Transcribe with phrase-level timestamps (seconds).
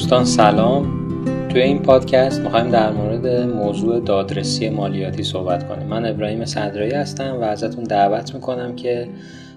[0.00, 1.08] دوستان سلام.
[1.48, 5.86] توی این پادکست می‌خوایم در مورد موضوع دادرسی مالیاتی صحبت کنیم.
[5.86, 9.08] من ابراهیم صدرایی هستم و ازتون دعوت می‌کنم که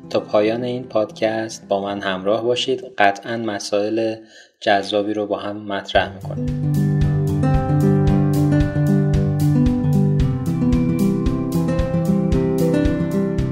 [0.10, 2.84] تا پایان این پادکست با من همراه باشید.
[2.98, 4.16] قطعا مسائل
[4.60, 6.71] جذابی رو با هم مطرح می‌کنیم.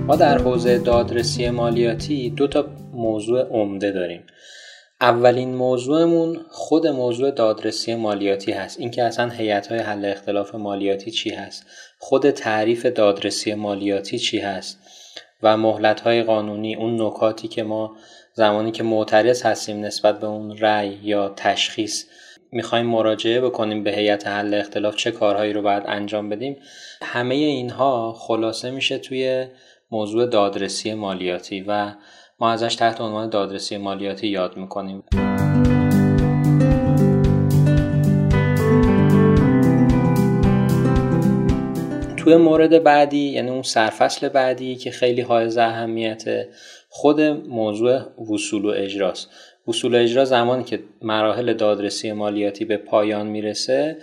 [0.08, 4.21] ما در حوزه دادرسی مالیاتی دو تا موضوع عمده داریم.
[5.02, 8.80] اولین موضوعمون خود موضوع دادرسی مالیاتی هست.
[8.80, 11.66] اینکه اصلا هیئت های حل اختلاف مالیاتی چی هست؟
[12.00, 14.80] خود تعریف دادرسی مالیاتی چی هست؟
[15.44, 17.95] و مهلت های قانونی اون نکاتی که ما
[18.34, 22.06] زمانی که معترض هستیم نسبت به اون رأی یا تشخیص
[22.52, 26.58] می‌خوایم مراجعه بکنیم به هیئت حل اختلاف چه کارهایی رو باید انجام بدیم
[27.02, 29.48] همه اینها خلاصه میشه توی
[29.92, 31.62] موضوع دادرسی مالیاتی.
[31.68, 31.94] و
[32.41, 35.04] ما ازش تحت عنوان دادرسی مالیاتی یاد می‌کنیم.
[42.17, 46.23] توی مورد بعدی یعنی اون سرفصل بعدی که خیلی حائز اهمیت
[46.89, 48.00] خود موضوع
[48.31, 49.30] وصول و اجراست.
[49.67, 53.97] وصول و اجرا زمانی که مراحل دادرسی مالیاتی به پایان می‌رسه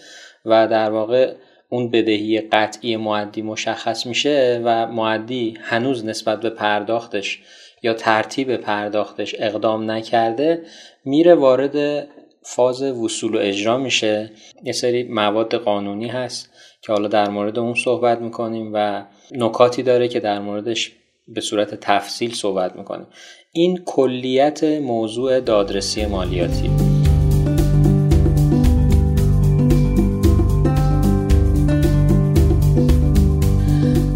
[0.45, 1.33] و در واقع
[1.69, 7.43] اون بدهی قطعی معدی مشخص میشه و معدی هنوز نسبت به پرداختش
[7.83, 10.63] یا ترتیب پرداختش اقدام نکرده
[11.05, 12.09] میره وارد
[12.43, 14.31] فاز وصول و اجرا میشه.
[14.65, 16.51] یه سری مواد قانونی هست
[16.83, 20.93] که حالا در مورد اون صحبت می‌کنیم و نکاتی داره که در موردش
[21.29, 23.07] به صورت تفصیل صحبت می‌کنیم.
[23.53, 26.71] این کلیت موضوع دادرسی مالیاتی.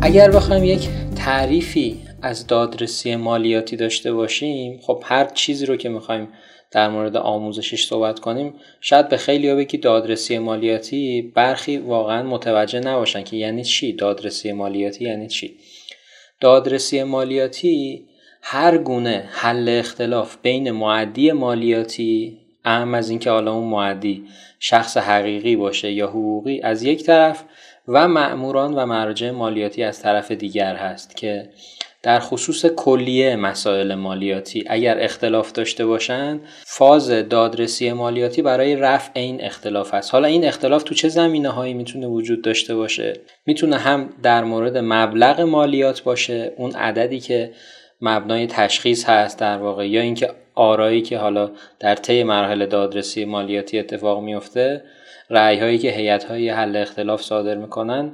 [0.02, 6.28] اگر بخوایم یک تعریفی از دادرسی مالیاتی داشته باشیم خب هر چیزی رو که می‌خوایم
[6.70, 12.80] در مورد آموزشش صحبت کنیم شاید به خیلی ها بگی دادرسی مالیاتی برخی واقعا متوجه
[12.80, 15.56] نباشن که یعنی چی؟ دادرسی مالیاتی یعنی چی؟
[16.40, 18.04] دادرسی مالیاتی
[18.42, 24.24] هر گونه حل اختلاف بین معدی مالیاتی اهم از اینکه حالا اون معدی
[24.60, 27.44] شخص حقیقی باشه یا حقوقی از یک طرف
[27.88, 31.50] و مأموران و مراجع مالیاتی از طرف دیگر هست که
[32.02, 39.44] در خصوص کلیه مسائل مالیاتی اگر اختلاف داشته باشند فاز دادرسی مالیاتی برای رفع این
[39.44, 40.12] اختلاف است.
[40.12, 43.12] حالا این اختلاف تو چه زمینه هایی می‌تونه وجود داشته باشه؟
[43.46, 47.52] می‌تونه هم در مورد مبلغ مالیات باشه اون عددی که
[48.00, 53.78] مبنای تشخیص هست در واقع یا اینکه آرایی که حالا در طی مراحل دادرسی مالیاتی
[53.78, 54.84] اتفاق میفته
[55.30, 58.12] رأی هایی که هیئت های حل اختلاف صادر می‌کنن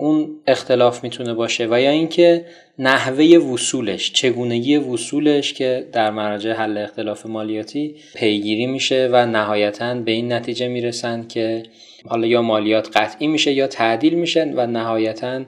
[0.00, 2.44] اون اختلاف می‌تونه باشه و یا اینکه
[2.78, 10.12] نحوه وصولش چگونگی وصولش که در مراجع حل اختلاف مالیاتی پیگیری میشه و نهایتا به
[10.12, 11.62] این نتیجه می‌رسن که
[12.06, 15.42] حالا یا مالیات قطعی میشه یا تعدیل میشه و نهایتا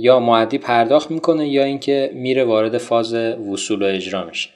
[0.00, 4.50] یا معدی پرداخت می‌کنه یا اینکه میره وارد فاز وصول و اجرا میشه.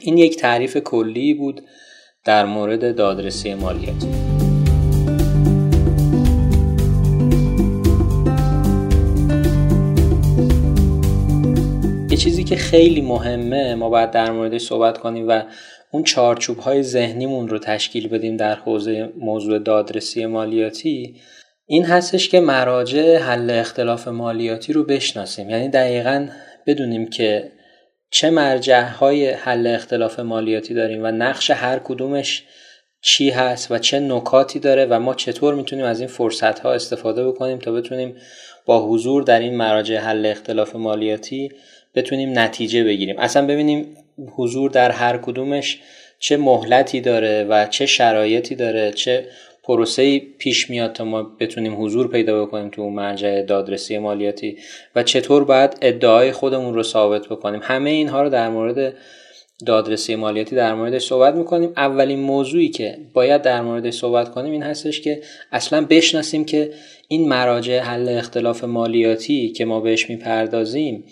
[0.00, 1.60] این یک تعریف کلی بود
[2.24, 4.25] در مورد دادرسی مالیاتی.
[12.48, 15.42] که خیلی مهمه ما باید در موردش صحبت کنیم و
[15.92, 21.20] اون چارچوب های ذهنیمون رو تشکیل بدیم در حوزه موضوع دادرسی مالیاتی.
[21.66, 25.50] این هستش که مراجع حل اختلاف مالیاتی رو بشناسیم.
[25.50, 26.28] یعنی دقیقا
[26.66, 27.52] بدونیم که
[28.10, 32.44] چه مرجع های حل اختلاف مالیاتی داریم و نقش هر کدومش
[33.00, 37.28] چی هست و چه نکاتی داره و ما چطور می‌تونیم از این فرصت ها استفاده
[37.28, 38.16] بکنیم تا بتونیم
[38.66, 41.48] با حضور در این مراجع حل اختلاف مالیاتی
[41.96, 43.18] بتونیم نتیجه بگیریم.
[43.18, 43.86] اصلا ببینیم
[44.36, 45.80] حضور در هر کدومش
[46.18, 49.26] چه مهلتی داره و چه شرایطی داره چه
[49.64, 54.56] پروسه پیش میاد تا ما بتونیم حضور پیدا بکنیم تو مرجع دادرسی مالیاتی
[54.96, 57.60] و چطور باید ادعای خودمون رو ثابت بکنیم.
[57.62, 58.94] همه اینها رو در مورد
[59.66, 61.72] دادرسی مالیاتی در موردش صحبت می‌کنیم.
[61.76, 65.22] اولین موضوعی که باید در موردش صحبت کنیم این هستش که
[65.52, 66.70] اصلا بشناسیم که
[67.08, 71.04] این مراجع حل اختلاف مالیاتی که ما بهش می‌پردازیم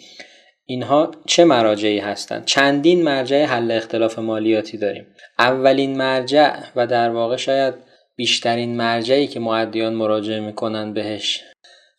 [0.66, 5.06] اینها چه مراجعی هستند؟ چندین مرجع حل اختلاف مالیاتی داریم.
[5.38, 7.74] اولین مرجع و در واقع شاید
[8.16, 11.42] بیشترین مرجعی که معدیان مراجعه می‌کنن بهش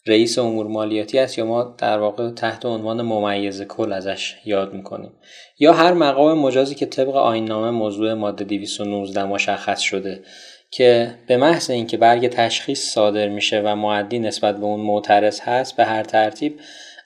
[0.08, 5.12] رئیس امور مالیاتی است یا ما در واقع تحت عنوان ممیز کل ازش یاد می‌کنیم.
[5.60, 10.24] یا هر مقام مجازی که طبق آیننامه موضوع ماده 219 مشخص شده
[10.72, 15.78] که به محض اینکه برگ تشخیص صادر میشه و معدی نسبت به اون معترض هست
[15.78, 16.60] به هر ترتیب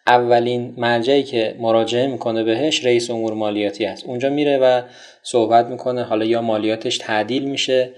[0.10, 4.06] اولین مرجعی که مراجعه می‌کنه بهش رئیس امور مالیاتی است.
[4.06, 4.82] اونجا میره و
[5.24, 7.90] صحبت می‌کنه حالا یا مالیاتش تعدیل میشه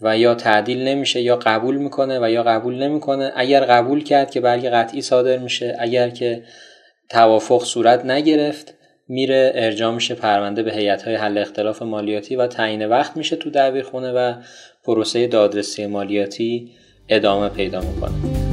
[0.00, 3.32] و یا تعدیل نمیشه یا قبول می‌کنه و یا قبول نمی‌کنه.
[3.36, 6.42] اگر قبول کرد که برگ قطعی صادر میشه اگر که
[7.10, 8.74] توافق صورت نگرفت
[9.08, 13.50] میره ارجاع میشه پرونده به هیئت های حل اختلاف مالیاتی و تعیین وقت میشه تو
[13.50, 14.34] دبیرخونه و
[14.84, 16.70] پروسه دادرسی مالیاتی
[17.08, 18.43] ادامه پیدا می‌کنه.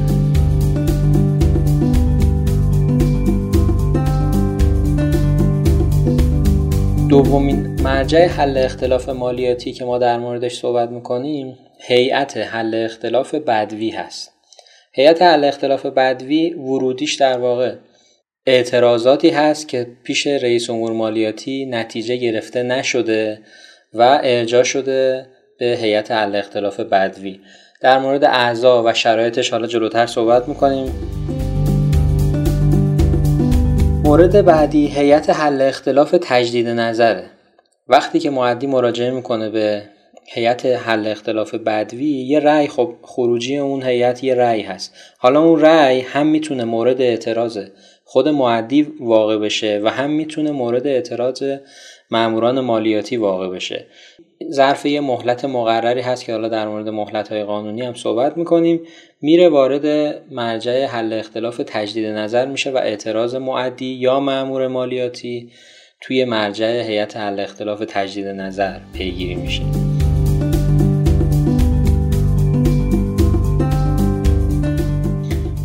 [7.31, 13.89] دومین مرجع حل اختلاف مالیاتی که ما در موردش صحبت می‌کنیم هیئت حل اختلاف بدوی
[13.89, 14.31] هست.
[14.93, 17.75] هیئت حل اختلاف بدوی ورودیش در واقع
[18.45, 23.39] اعتراضاتی هست که پیش رئیس امور مالیاتی نتیجه گرفته نشده
[23.93, 25.25] و ارجاع شده
[25.59, 27.39] به هیئت حل اختلاف بدوی.
[27.81, 30.93] در مورد اعضا و شرایطش حالا جلوتر صحبت می‌کنیم.
[34.11, 37.23] مورد بعدی هیئت حل اختلاف تجدید نظره.
[37.87, 39.83] وقتی که معدی مراجعه می‌کنه به
[40.25, 44.93] هیئت حل اختلاف بدوی یه رأی خب خروجی اون هیئت یه رأی هست.
[45.17, 47.59] حالا اون رأی هم می‌تونه مورد اعتراض
[48.05, 51.43] خود معدی واقع بشه و هم می‌تونه مورد اعتراض
[52.11, 53.85] ماموران مالیاتی واقع بشه.
[54.51, 58.79] ظرف یه مهلت مقرری هست که حالا در مورد مهلت های قانونی هم صحبت می‌کنیم.
[59.21, 59.85] میره وارد
[60.31, 65.51] مرجع حل اختلاف تجدید نظر میشه و اعتراض معدی یا مامور مالیاتی
[66.01, 69.63] توی مرجع هیئت حل اختلاف تجدید نظر پیگیری میشه.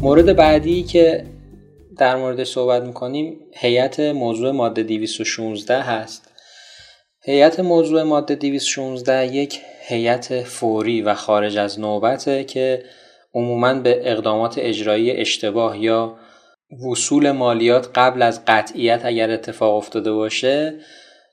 [0.03, 1.25] مورد بعدی که
[1.99, 6.26] در مورد صحبت می‌کنیم هیئت موضوع ماده 216 هست.
[7.29, 12.83] هیئت موضوع ماده 216 یک هیئت فوری و خارج از نوبته که
[13.35, 16.17] عموما به اقدامات اجرایی اشتباه یا
[16.91, 20.75] وصول مالیات قبل از قطعیت اگر اتفاق افتاده باشه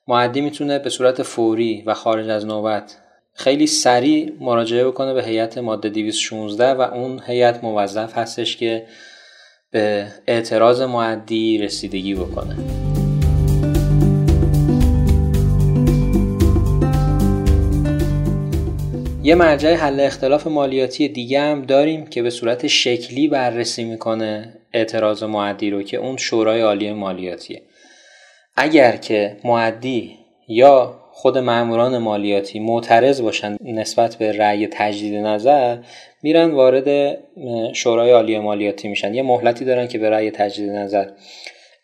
[0.08, 2.98] معدی می‌تونه به صورت فوری و خارج از نوبت
[3.34, 8.86] خیلی سریع مراجعه بکنه به هیئت ماده 216 و اون هیئت موظف هستش که
[9.72, 12.93] به اعتراض معدی رسیدگی بکنه.
[19.26, 25.24] یه مرجع حل اختلاف مالیاتی دیگه هم داریم که به صورت شکلی بررسی می‌کنه اعتراض
[25.24, 27.62] معدی رو که اون شورای عالی مالیاتیه.
[28.58, 30.18] اگر که معدی
[30.48, 35.78] یا خود ماموران مالیاتی معترض باشن نسبت به رأی تجدید نظر
[36.24, 37.18] میرن وارد
[37.74, 39.14] شورای عالی مالیاتی میشن.
[39.14, 41.10] یه مهلتی دارن که به رأی تجدید نظر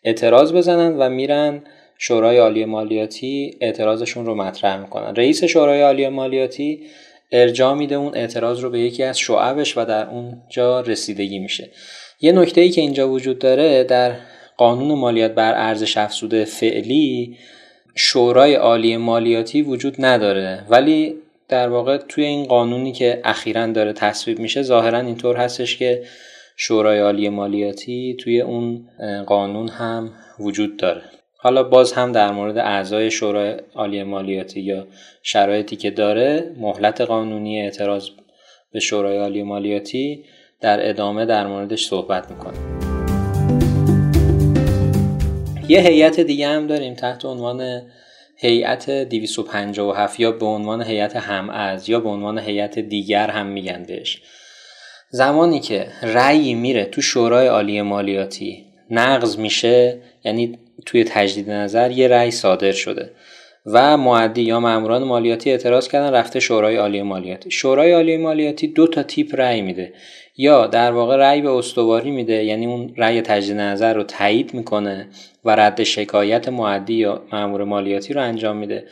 [0.04, 1.62] اعتراض بزنن و میرن
[1.98, 5.14] شورای عالی مالیاتی اعتراضشون رو مطرح می‌کنن.
[5.14, 6.80] رئیس شورای عالی مالیاتی
[7.32, 11.70] ارجاع میده اون اعتراض رو به یکی از شعبش و در اونجا رسیدگی میشه.
[12.20, 14.16] یه نکته ای که اینجا وجود داره در
[14.56, 17.36] قانون مالیات بر ارزش افزوده فعلی
[17.94, 20.64] شورای عالی مالیاتی وجود نداره.
[20.68, 21.14] ولی
[21.48, 26.02] در واقع توی این قانونی که اخیرا داره تصویب میشه ظاهرا اینطور هستش که
[26.56, 28.88] شورای عالی مالیاتی توی اون
[29.26, 31.02] قانون هم وجود داره.
[31.42, 34.86] حالا باز هم در مورد اعضای شورای عالی مالیاتی یا
[35.22, 38.08] شرایطی که داره مهلت قانونی اعتراض
[38.72, 40.24] به شورای عالی مالیاتی
[40.60, 42.58] در ادامه در موردش صحبت می‌کنه
[45.68, 47.82] یه هیئت دیگه هم داریم تحت عنوان
[48.36, 54.22] هیئت 257 یا به عنوان هیئت از یا به عنوان هیئت دیگر هم میگن بهش.
[55.10, 62.08] زمانی که رأی میره تو شورای عالی مالیاتی نقض میشه یعنی توی تجدید نظر یه
[62.08, 63.10] رأی صادر شده.
[63.66, 67.50] و معدی یا ماموران مالیاتی اعتراض کردن رفته شورای عالی مالیاتی.
[67.50, 69.92] شورای عالی مالیاتی دو تا تیپ رأی میده.
[70.36, 75.08] یا در واقع رأی به استواری میده یعنی اون رأی تجدید نظر رو تایید می‌کنه
[75.44, 78.84] و رد شکایت معدی یا مامور مالیاتی رو انجام میده.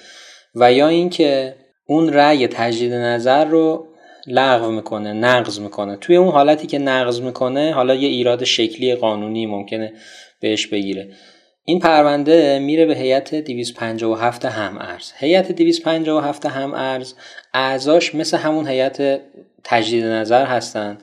[0.55, 1.55] و یا اینکه
[1.87, 3.87] اون رأی تجدید نظر رو
[4.27, 5.97] لغو می‌کنه نقض می‌کنه.
[5.97, 9.93] توی اون حالتی که نقض می‌کنه حالا یه ایراد شکلی قانونی ممکنه
[10.41, 11.09] بهش بگیره.
[11.69, 17.15] این پرونده میره به هیئت 257 هم ارز هیئت 257 هم ارز
[17.55, 19.21] اعضاش مثل همون هیئت
[19.65, 20.99] تجدید نظر هستن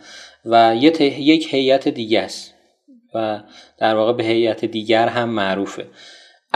[0.45, 2.53] و یک هیئت دیگه است
[3.13, 3.39] و
[3.77, 5.85] در واقع به هیئت دیگر هم معروفه.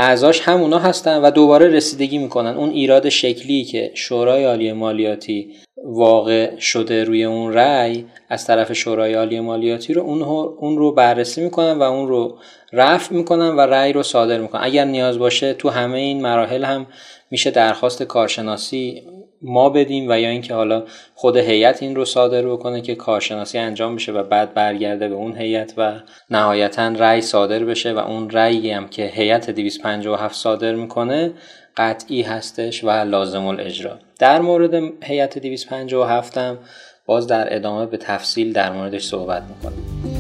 [0.02, 2.58] اعضاش همونا هستن و دوباره رسیدگی می‌کنن.
[2.58, 5.54] اون ایراد شکلی که شورای عالی مالیاتی
[5.86, 11.72] واقع شده روی اون رأی از طرف شورای عالی مالیاتی رو اون, رو بررسی می‌کنن
[11.72, 12.38] و اون رو
[12.74, 14.62] رفع می‌کنن و رأی رو صادر می‌کنن.
[14.64, 16.88] اگر نیاز باشه تو همه این مراحل هم
[17.32, 19.04] میشه درخواست کارشناسی
[19.42, 20.84] ما بدیم و یا اینکه حالا
[21.16, 25.38] خود هیئت این رو صادر بکنه که کارشناسی انجام بشه و بعد برگرده به اون
[25.38, 31.32] هیئت و نهایتا رأی صادر بشه و اون رأیی هم که هیئت 257 صادر می‌کنه
[31.78, 34.00] قطعی هستش و لازم الاجرا.
[34.20, 36.58] در مورد هیئت 257 هم
[37.06, 40.20] باز در ادامه به تفصیل در موردش صحبت می‌کنیم.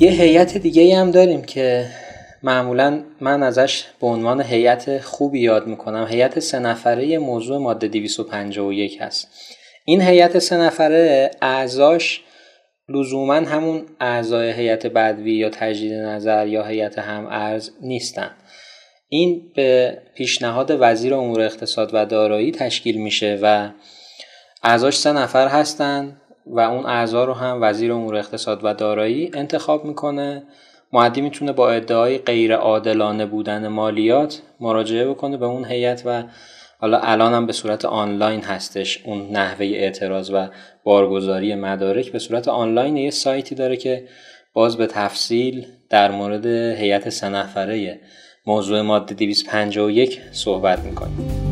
[0.00, 1.86] یه هیئت دیگه هم داریم که
[2.42, 6.06] معمولا من ازش به عنوان هیئت خوبی یاد می‌کنم.
[6.10, 9.28] هیئت سه نفره موضوع ماده 251 هست.
[9.84, 12.22] این هیئت سه نفره اعضاش
[12.88, 18.30] لزوما همون اعضای هیئت بدوی یا تجدید نظر یا هیئت هم ارز نیستن.
[19.08, 23.70] این به پیشنهاد وزیر امور اقتصاد و دارایی تشکیل میشه و
[24.62, 29.84] اعضاش سه نفر هستن و اون اعضا رو هم وزیر امور اقتصاد و دارایی انتخاب
[29.84, 30.42] می‌کنه.
[30.92, 36.22] معدی می‌تونه با ادعای غیر عادلانه بودن مالیات مراجعه بکنه به اون هیئت و
[36.78, 40.48] حالا الان هم به صورت آنلاین هستش اون نحوه اعتراض و
[40.84, 44.08] بارگذاری مدارک به صورت آنلاین یه سایتی داره که
[44.52, 48.00] باز به تفصیل در مورد هیئت سه نفره
[48.46, 51.51] موضوع ماده 251 صحبت می‌کنیم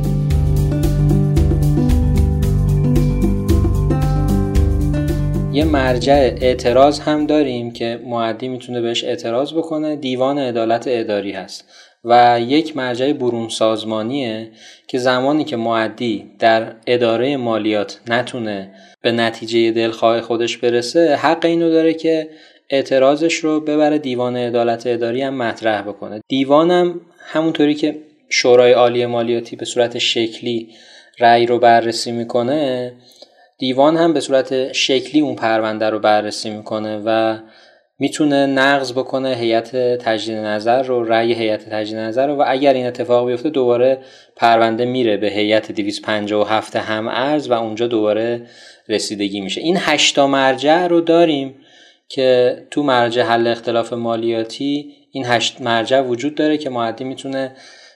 [5.53, 9.97] یه مرجع اعتراض هم داریم که معدی می‌تونه بهش اعتراض بکنه.
[9.97, 11.65] دیوان عدالت اداری هست
[12.05, 14.51] و یک مرجع برون سازمانیه
[14.87, 18.71] که زمانی که معدی در اداره مالیات نتونه
[19.03, 22.29] به نتیجه دلخواه خودش برسه حق اینو داره که
[22.71, 26.21] اعتراضش رو ببره دیوان عدالت اداری هم مطرح بکنه.
[26.29, 30.69] دیوانم همونطوری که شورای عالی مالیاتی به صورت شکلی
[31.19, 32.93] رأی رو بررسی می‌کنه
[33.61, 37.39] دیوان هم به صورت شکلی اون پرونده رو بررسی می‌کنه و
[37.99, 42.87] می‌تونه نقض بکنه هیئت تجدید نظر رو رأی هیئت تجدید نظر رو و اگر این
[42.87, 43.99] اتفاق بیفته دوباره
[44.37, 48.47] پرونده میره به هیئت 257 هم ارز و اونجا دوباره
[48.89, 49.61] رسیدگی میشه.
[49.61, 51.55] این هشتا مرجع رو داریم
[52.09, 57.53] که تو مرجع حل اختلاف مالیاتی این هشت مرجع وجود داره که معدی می‌تونه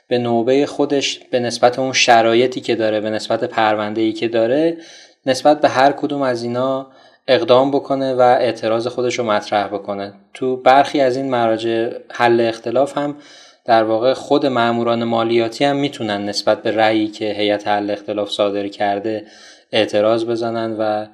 [0.08, 4.76] به نوبه خودش به نسبت اون شرایطی که داره به نسبت پرونده ای که داره
[5.26, 6.86] نسبت به هر کدوم از اینا
[7.28, 10.14] اقدام بکنه و اعتراض خودش رو مطرح بکنه.
[10.34, 13.16] تو برخی از این مراجع حل اختلاف هم
[13.64, 18.68] در واقع خود ماموران مالیاتی هم می‌تونن نسبت به رأیی که هیئت حل اختلاف صادر
[18.68, 19.24] کرده
[19.72, 21.06] اعتراض بزنن و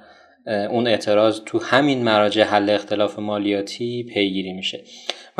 [0.69, 4.79] اون اعتراض تو همین مراجع حل اختلاف مالیاتی پیگیری میشه.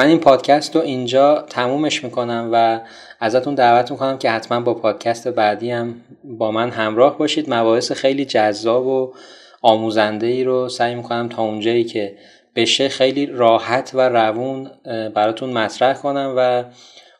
[0.01, 2.79] من این پادکست رو اینجا تمومش می‌کنم و
[3.19, 7.53] ازتون دعوت می‌کنم که حتما با پادکست بعدی هم با من همراه باشید.
[7.53, 9.13] مباحث خیلی جذاب و
[9.61, 12.15] آموزنده ای رو سعی می‌کنم تا اونجایی که
[12.55, 14.71] بشه خیلی راحت و روون
[15.15, 16.63] براتون مطرح کنم و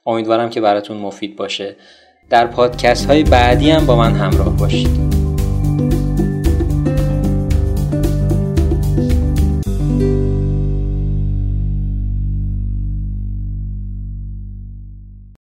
[0.06, 1.76] امیدوارم که براتون مفید باشه.
[2.30, 5.11] در پادکست های بعدی هم با من همراه باشید.